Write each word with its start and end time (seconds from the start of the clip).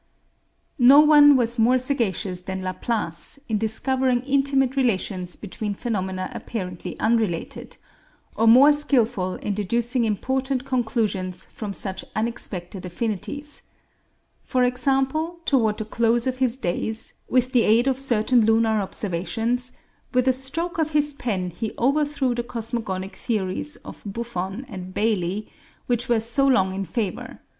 No 0.79 1.01
one 1.01 1.35
was 1.35 1.59
more 1.59 1.77
sagacious 1.77 2.41
than 2.41 2.63
Laplace 2.63 3.37
in 3.47 3.59
discovering 3.59 4.23
intimate 4.23 4.75
relations 4.75 5.35
between 5.35 5.75
phenomena 5.75 6.31
apparently 6.33 6.99
unrelated, 6.99 7.77
or 8.35 8.47
more 8.47 8.73
skillful 8.73 9.35
in 9.35 9.53
deducing 9.53 10.03
important 10.05 10.65
conclusions 10.65 11.43
from 11.45 11.71
such 11.71 12.03
unexpected 12.15 12.83
affinities. 12.83 13.61
For 14.41 14.63
example, 14.63 15.37
toward 15.45 15.77
the 15.77 15.85
close 15.85 16.25
of 16.25 16.39
his 16.39 16.57
days, 16.57 17.13
with 17.29 17.51
the 17.51 17.61
aid 17.61 17.85
of 17.87 17.99
certain 17.99 18.43
lunar 18.43 18.81
observations, 18.81 19.73
with 20.15 20.27
a 20.27 20.33
stroke 20.33 20.79
of 20.79 20.93
his 20.97 21.13
pen 21.13 21.51
he 21.51 21.73
overthrew 21.77 22.33
the 22.33 22.41
cosmogonic 22.43 23.15
theories 23.15 23.75
of 23.85 24.01
Buffon 24.03 24.65
and 24.67 24.95
Bailly, 24.95 25.47
which 25.85 26.09
were 26.09 26.19
so 26.19 26.47
long 26.47 26.73
in 26.73 26.85
favor. 26.85 27.37